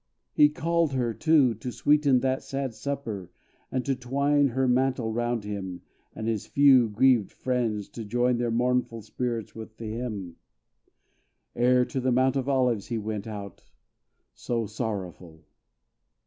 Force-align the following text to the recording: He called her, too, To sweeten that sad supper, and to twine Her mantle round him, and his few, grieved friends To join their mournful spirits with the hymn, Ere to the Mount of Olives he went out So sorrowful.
He 0.33 0.49
called 0.49 0.93
her, 0.93 1.13
too, 1.13 1.53
To 1.53 1.71
sweeten 1.71 2.21
that 2.21 2.41
sad 2.41 2.73
supper, 2.73 3.29
and 3.71 3.85
to 3.85 3.95
twine 3.95 4.47
Her 4.47 4.67
mantle 4.67 5.13
round 5.13 5.43
him, 5.43 5.83
and 6.15 6.27
his 6.27 6.47
few, 6.47 6.89
grieved 6.89 7.31
friends 7.31 7.87
To 7.89 8.03
join 8.03 8.37
their 8.37 8.49
mournful 8.49 9.03
spirits 9.03 9.53
with 9.53 9.77
the 9.77 9.91
hymn, 9.91 10.37
Ere 11.55 11.85
to 11.85 11.99
the 12.01 12.11
Mount 12.11 12.35
of 12.35 12.49
Olives 12.49 12.87
he 12.87 12.97
went 12.97 13.27
out 13.27 13.69
So 14.33 14.65
sorrowful. 14.65 15.45